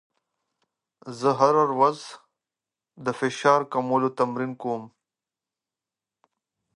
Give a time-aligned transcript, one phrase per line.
[1.19, 1.99] زه هره ورځ
[3.05, 4.83] د فشار کمولو تمرین کوم.